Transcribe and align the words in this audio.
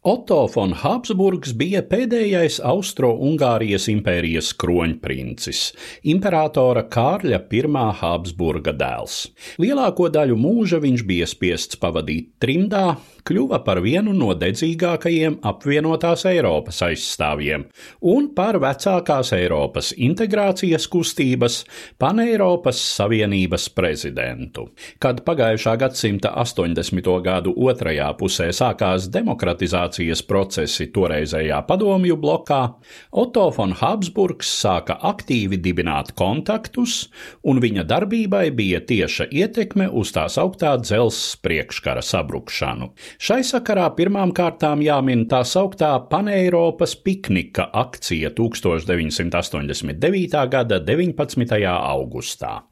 Otto 0.00 0.46
von 0.48 0.70
Habsburgs 0.80 1.50
bija 1.60 1.82
pēdējais 1.84 2.54
Austro-Ungārijas 2.64 3.84
impērijas 3.92 4.46
kroņprincis, 4.56 5.58
imperatora 6.08 6.86
Kārļa 6.88 7.42
I 7.52 7.60
Habsburga 7.98 8.72
dēls. 8.72 9.26
Lielāko 9.60 10.08
daļu 10.08 10.38
mūža 10.40 10.80
viņš 10.80 11.04
bija 11.04 11.28
spiests 11.28 11.76
pavadīt 11.76 12.30
trimdā, 12.40 12.96
kļuva 13.26 13.62
par 13.66 13.80
vienu 13.84 14.14
no 14.16 14.34
dedzīgākajiem 14.38 15.38
apvienotās 15.46 16.26
Eiropas 16.30 16.82
aizstāvjiem 16.86 17.66
un 18.12 18.30
par 18.34 18.60
vecākās 18.62 19.32
Eiropas 19.36 19.92
integrācijas 19.96 20.88
kustības 20.90 21.62
Paneiropas 22.00 22.80
Savienības 22.96 23.70
prezidentu. 23.74 24.68
Kad 24.98 25.24
pagājušā 25.24 25.76
gadsimta 25.80 26.34
80. 26.40 27.14
gadu 27.24 27.54
otrajā 27.56 28.10
pusē 28.18 28.50
sākās 28.56 29.08
demokratizācija, 29.12 30.00
integrācijas 30.00 30.22
procesi 30.26 30.90
toreizējā 30.92 31.66
padomju 31.66 32.16
blokā, 32.16 32.76
Otto 33.12 33.50
von 33.56 33.72
Habsburgs 33.74 34.48
sāka 34.48 34.98
aktīvi 35.02 35.58
dibināt 35.60 36.14
kontaktus, 36.14 37.10
un 37.44 37.60
viņa 37.60 37.84
darbībai 37.84 38.50
bija 38.54 38.80
tieša 38.80 39.28
ietekme 39.30 39.90
uz 39.90 40.12
tās 40.12 40.38
augtā 40.38 40.76
dzelzs 40.80 41.36
priekškara 41.42 42.02
sabrukšanu. 42.02 42.92
Šai 43.18 43.42
sakarā 43.46 43.88
pirmām 43.98 44.30
kārtām 44.36 44.82
jāmin 44.84 45.26
tā 45.26 45.42
sauktā 45.42 45.90
Paneiropas 46.10 46.94
piknika 46.94 47.66
akcija 47.74 48.30
1989. 48.38 50.46
gada 50.54 50.78
19. 50.78 51.66
augustā. 51.66 52.62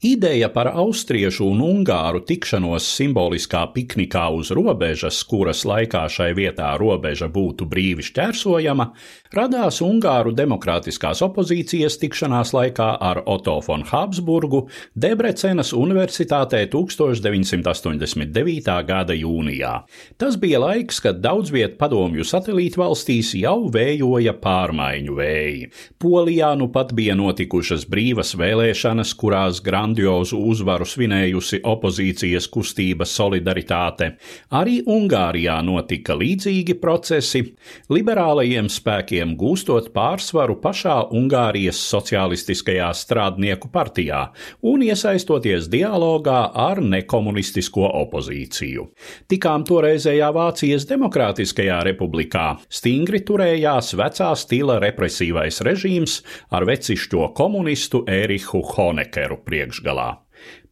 Ideja 0.00 0.48
par 0.48 0.72
austriešu 0.72 1.52
un 1.52 1.60
ungāru 1.68 2.24
tikšanos 2.24 2.88
simboliskā 2.96 3.66
piknikā 3.76 4.32
uz 4.32 4.48
robežas, 4.56 5.20
kuras 5.28 5.68
laikā 5.68 6.08
šai 6.08 6.32
vietai 6.32 6.62
tā 6.62 6.72
robeža 6.80 7.28
būtu 7.32 7.66
brīvi 7.70 8.04
šķērsojama, 8.06 8.90
radās 9.36 9.80
Ungāru 9.84 10.32
demokrātiskās 10.36 11.22
opozīcijas 11.24 11.96
tikšanās 12.02 12.52
laikā 12.52 12.88
ar 13.00 13.22
Otto 13.30 13.54
von 13.64 13.84
Habsburgu 13.88 14.66
Debrecenas 14.92 15.72
Universitātē 15.76 16.66
1989. 16.72 18.76
gada 18.88 19.14
jūnijā. 19.16 19.72
Tas 20.20 20.36
bija 20.40 20.58
laiks, 20.62 21.00
kad 21.04 21.22
daudz 21.24 21.52
viet 21.54 21.78
padomju 21.80 22.24
satelītu 22.28 22.82
valstīs 22.82 23.32
jau 23.38 23.70
vējoja 23.72 24.34
pārmaiņu 24.42 25.12
vēji. 25.16 25.70
Polijā 26.02 26.52
nu 26.60 26.68
pat 26.74 26.92
bija 26.96 27.14
notikušas 27.16 27.86
brīvas 27.88 28.34
vēlēšanas, 28.36 29.14
kurās 29.16 29.62
grandiozu 29.64 30.36
uzvaru 30.52 30.86
svinējusi 30.88 31.62
opozīcijas 31.72 32.50
kustība 32.52 33.04
Solidaritāte. 33.08 34.12
Arī 34.52 34.82
Ungārijā 34.84 35.56
notika 35.64 36.12
līdzīgi 36.18 36.74
procesi, 36.82 37.44
liberālajiem 37.92 38.68
spēkiem 38.72 39.21
gūstot 39.38 39.92
pārsvaru 39.94 40.58
pašā 40.62 40.96
Ungārijas 41.14 41.78
Socialistiskajā 41.92 42.88
strādnieku 42.98 43.70
partijā 43.72 44.24
un 44.66 44.82
iesaistoties 44.82 45.68
dialogā 45.72 46.40
ar 46.66 46.82
nekomunistisko 46.82 47.86
opozīciju. 48.02 48.88
Tikām 49.30 49.66
toreizējā 49.68 50.32
Vācijas 50.34 50.88
Demokrātiskajā 50.90 51.78
republikā 51.88 52.48
stingri 52.66 53.22
turējās 53.26 53.94
vecā 53.98 54.32
stila 54.38 54.80
represīvais 54.82 55.62
režīms 55.62 56.18
ar 56.50 56.66
vecišķo 56.68 57.30
komunistu 57.38 58.02
Ērihu 58.10 58.64
Honekeru 58.74 59.40
priekšgalā. 59.46 60.10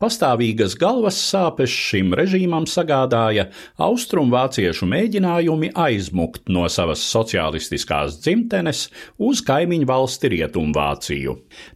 Pastāvīgas 0.00 0.78
galvas 0.80 1.18
sāpes 1.20 1.68
šim 1.68 2.14
režīmam 2.16 2.64
sagādāja 2.64 3.50
austrumvāciešu 3.84 4.86
mēģinājumi 4.88 5.68
aizmukt 5.76 6.48
no 6.48 6.62
savas 6.72 7.02
sociālistiskās 7.04 8.16
dzimtenes 8.24 8.86
uz 9.20 9.42
kaimiņu 9.44 9.84
valsti 9.90 10.30
Rietumvāciju. 10.32 11.34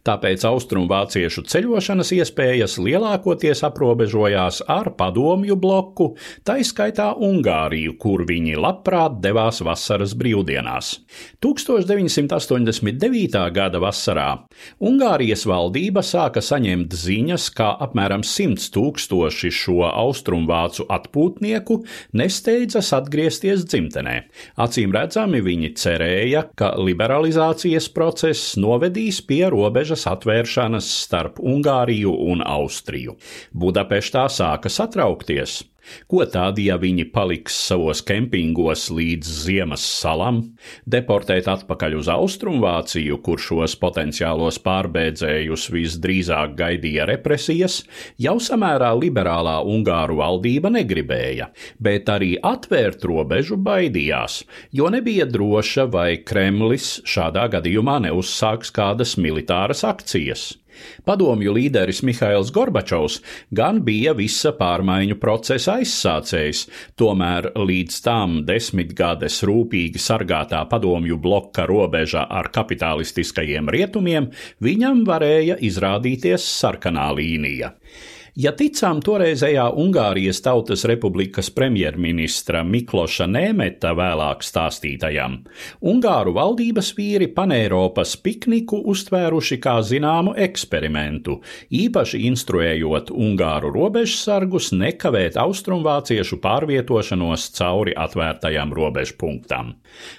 Tāpēc 0.09 0.41
austrumvāciešu 0.49 1.43
ceļošanas 1.51 2.09
iespējas 2.17 2.79
lielākoties 2.81 3.61
aprobežojās 3.69 4.63
ar 4.73 4.89
padomju 4.97 5.53
bloku, 5.61 6.17
taiskaitā 6.49 7.11
Ungāriju, 7.29 7.93
kur 8.01 8.25
viņi 8.25 8.57
labprāt 8.57 9.21
devās 9.21 9.61
vasaras 9.61 10.17
brīvdienās. 10.17 10.95
1989. 11.45 13.37
gada 13.53 13.85
vasarā 13.85 14.49
Ungārijas 14.81 15.45
valdība 15.45 16.01
sāka 16.01 16.41
saņemt 16.41 16.97
ziņas, 17.05 17.49
ka 17.53 17.69
apmēram 17.85 18.14
apmēram 18.15 18.23
100 18.23 18.71
tūkstoši 18.73 19.51
šo 19.51 19.83
austrumvācu 19.87 20.85
atpūtnieku 20.89 21.83
nesteidzas 22.13 22.93
atgriezties 22.93 23.65
dzimtenē. 23.65 24.29
Acīm 24.57 24.93
redzami 24.93 25.41
viņi 25.41 25.73
cerēja, 25.75 26.49
ka 26.55 26.75
liberalizācijas 26.77 27.89
process 27.91 28.55
novedīs 28.57 29.21
pie 29.21 29.49
robežas 29.49 30.05
atvēršanas 30.07 30.85
starp 31.05 31.39
Ungāriju 31.39 32.13
un 32.31 32.41
Austriju. 32.41 33.17
Budapeštā 33.53 34.27
sāka 34.29 34.69
satraukties. 34.69 35.63
Ko 36.11 36.23
tādi, 36.29 36.67
ja 36.69 36.77
viņi 36.81 37.07
paliks 37.13 37.55
savos 37.67 38.01
kempingos 38.05 38.87
līdz 38.93 39.31
ziemas 39.45 39.83
salam, 39.85 40.41
deportēt 40.89 41.49
atpakaļ 41.51 41.97
uz 41.99 42.09
Austrumvāciju, 42.11 43.19
kur 43.25 43.41
šos 43.41 43.77
potenciālos 43.81 44.59
pārbēdzējus 44.65 45.67
visdrīzāk 45.73 46.55
gaidīja 46.59 47.07
represijas, 47.09 47.81
jau 48.21 48.37
samērā 48.41 48.91
liberālā 48.99 49.57
Ungāru 49.65 50.19
valdība 50.21 50.71
negribēja, 50.75 51.51
bet 51.79 52.11
arī 52.11 52.35
atvērt 52.41 53.05
robežu 53.07 53.57
baidījās, 53.61 54.41
jo 54.75 54.91
nebija 54.93 55.29
droša, 55.29 55.89
vai 55.91 56.09
Kremlis 56.25 56.99
šādā 57.05 57.47
gadījumā 57.57 58.01
neuzsāks 58.09 58.73
kādas 58.75 59.17
militāras 59.21 59.85
akcijas. 59.87 60.53
Padomju 61.05 61.53
līderis 61.55 62.01
Mihails 62.07 62.51
Gorbačovs 62.55 63.19
gan 63.55 63.81
bija 63.85 64.15
visa 64.17 64.53
pārmaiņu 64.57 65.19
procesa 65.21 65.77
aizsācējs, 65.79 66.65
tomēr 66.99 67.51
līdz 67.55 67.99
tam 68.05 68.39
desmitgades 68.47 69.41
rūpīgi 69.47 70.01
sargātā 70.01 70.63
padomju 70.71 71.19
bloka 71.21 71.67
robeža 71.69 72.25
ar 72.29 72.51
kapitalistiskajiem 72.55 73.71
rietumiem 73.71 74.31
viņam 74.63 75.05
varēja 75.07 75.59
izrādīties 75.65 76.45
sarkanā 76.59 77.11
līnija. 77.17 77.73
Ja 78.35 78.51
ticām 78.51 78.97
toreizējā 78.99 79.63
Ungārijas 79.79 80.41
Tautas 80.43 80.81
Republikas 80.89 81.47
premjerministra 81.55 82.65
Mikloša 82.67 83.29
Nēmeta 83.31 83.93
vēlāk 83.95 84.41
stāstītajam, 84.43 85.37
Ungāru 85.87 86.33
valdības 86.35 86.89
vīri 86.97 87.29
Paneiropas 87.31 88.17
pikniku 88.19 88.81
uztvēruši 88.91 89.57
kā 89.63 89.77
zināmu 89.87 90.33
eksperimentu, 90.47 91.37
īpaši 91.79 92.19
instruējot 92.27 93.13
Ungāru 93.15 93.71
robežsargus 93.71 94.73
nekavēt 94.75 95.39
austrumvāciešu 95.39 96.41
pārvietošanos 96.43 97.47
cauri 97.55 97.95
atvērtajam 97.95 98.75
robežpunktam. 98.75 99.77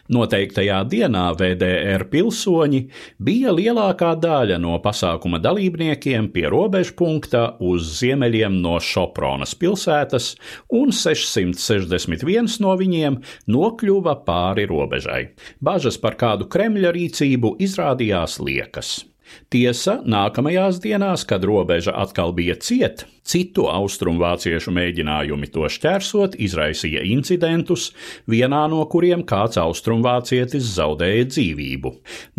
Noteiktajā 0.09 0.81
dienā 0.89 1.27
VDR 1.37 2.07
pilsoņi 2.09 2.81
bija 3.21 3.53
lielākā 3.53 4.15
daļa 4.25 4.57
no 4.65 4.81
pasākuma 4.81 5.37
dalībniekiem 5.45 6.33
pie 6.33 6.49
robežpunkta 6.49 7.45
uz 7.61 7.93
ziemeļiem 7.99 8.06
no 8.15 8.77
Šopronas 8.81 9.55
pilsētas, 9.59 10.37
un 10.71 10.93
661 10.93 12.61
no 12.61 12.77
viņiem 12.77 13.19
nokļuva 13.49 14.15
pāri 14.27 14.67
robežai. 14.71 15.35
Bažas 15.61 15.99
par 15.99 16.17
kādu 16.21 16.47
Kremļa 16.47 16.93
rīcību 16.95 17.57
izrādījās 17.59 18.39
liekas. 18.41 19.05
Tiesa, 19.51 20.01
nākamajās 20.07 20.79
dienās, 20.85 21.25
kad 21.27 21.45
robeža 21.45 21.97
atkal 21.99 22.33
bija 22.37 22.55
cieta, 22.63 23.09
citu 23.27 23.67
austrumvāciešu 23.71 24.75
mēģinājumi 24.77 25.51
to 25.55 25.67
šķērsot 25.73 26.39
izraisīja 26.47 27.03
incidentus, 27.11 27.91
vienā 28.31 28.63
no 28.73 28.85
kuriem 28.91 29.25
kāds 29.29 29.61
austrumvācietis 29.63 30.73
zaudēja 30.77 31.27
dzīvību. 31.33 31.93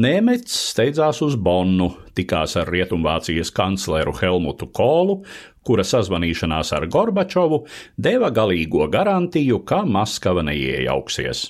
Nēmets 0.04 0.56
steidzās 0.72 1.22
uz 1.26 1.36
Bonnu, 1.36 1.92
tikās 2.18 2.58
ar 2.60 2.72
Rietumvācijas 2.74 3.54
kancleru 3.56 4.16
Helmutu 4.18 4.72
Kolu, 4.74 5.22
kura 5.68 5.84
sazvanīšanās 5.88 6.72
ar 6.78 6.86
Gorbačovu 6.92 7.62
deva 8.00 8.30
galīgo 8.34 8.88
garantiju, 8.92 9.60
ka 9.68 9.82
Maskava 9.88 10.44
neiejauksies. 10.48 11.44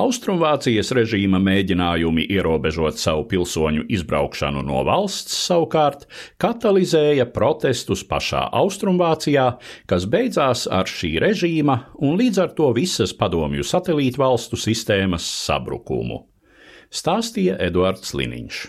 Austrumvācijas 0.00 0.92
režīma 0.94 1.40
mēģinājumi 1.42 2.28
ierobežot 2.36 3.00
savu 3.02 3.26
pilsoņu 3.32 3.86
izbraukšanu 3.96 4.62
no 4.66 4.84
valsts 4.86 5.36
savukārt 5.48 6.06
katalizēja 6.42 7.26
protestus 7.34 8.04
pašā 8.06 8.46
Austrumvācijā, 8.84 9.44
kas 9.88 10.04
beidzās 10.04 10.66
ar 10.68 10.84
šī 10.84 11.14
režīma 11.22 11.78
un 12.04 12.18
līdz 12.20 12.40
ar 12.42 12.50
to 12.58 12.68
visas 12.76 13.14
padomju 13.16 13.64
satelītvalstu 13.64 14.58
sistēmas 14.60 15.24
sabrukumu. 15.24 16.26
Stāstīja 16.92 17.56
Eduards 17.64 18.12
Liniņš. 18.12 18.66